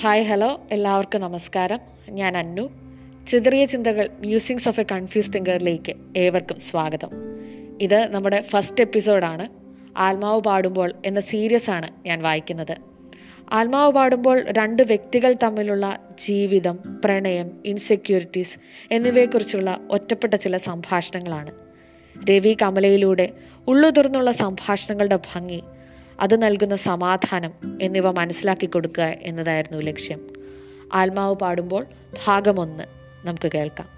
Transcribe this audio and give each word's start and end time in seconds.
Hi 0.00 0.24
hello 0.24 0.60
എല്ലാവർക്കും 0.70 1.20
നമസ്കാരം. 1.20 1.78
ഞാൻ 2.10 2.36
അന്നു. 2.36 2.70
ചിതറിയ 3.28 3.64
ചിന്തകൾ 3.64 4.10
മ്യൂസിങ്സ് 4.20 4.68
ഓഫ് 4.68 4.80
എ 4.80 4.84
കൺഫ്യൂസ് 4.92 5.32
തിങ്കറിലേക്ക് 5.34 5.92
ഏവർക്കും 6.16 6.60
സ്വാഗതം. 6.60 7.08
ഇത് 7.80 8.06
നമ്മുടെ 8.10 8.40
ഫസ്റ്റ് 8.40 8.80
എപ്പിസോഡാണ് 8.80 9.48
ആത്മാവ് 9.96 10.40
പാടുമ്പോൾ 10.40 10.92
എന്ന 11.04 11.20
സീരീസ് 11.20 11.70
ആണ് 11.70 11.90
ഞാൻ 12.06 12.22
വായിക്കുന്നത്. 12.22 12.76
ആത്മാവ് 13.52 13.92
പാടുമ്പോൾ 13.92 14.44
രണ്ട് 14.48 14.82
വ്യക്തികൾ 14.82 15.34
തമ്മിലുള്ള 15.42 16.00
ജീവിതം 16.28 16.78
പ്രണയം 17.04 17.50
ഇൻസെക്യൂരിറ്റീസ് 17.64 18.58
എന്നിവയെക്കുറിച്ചുള്ള 18.90 19.80
ഒറ്റപ്പെട്ട 19.90 20.34
ചില 20.34 20.56
സംഭാഷണങ്ങളാണ്. 20.56 21.52
രവി 22.30 22.56
കമലയിലൂടെ 22.62 23.30
ഉള്ളു 23.68 23.90
തുറന്നുള്ള 23.90 24.30
സംഭാഷണങ്ങളുടെ 24.30 25.16
ഭംഗി 25.16 25.62
അത് 26.20 26.42
നൽകുന്ന 26.42 26.76
സമാധാനം 26.76 27.52
എന്നിവ 27.82 28.10
മനസ്സിലാക്കി 28.10 28.66
കൊടുക്കുക 28.66 29.02
എന്നതായിരുന്നു 29.02 29.78
ലക്ഷ്യം. 29.78 30.20
ആത്മാവ് 30.94 31.34
പാടുമ്പോൾ 31.34 31.86
ഭാഗമൊന്ന് 32.26 32.84
നമുക്ക് 33.24 33.52
കേൾക്കാം. 33.54 33.88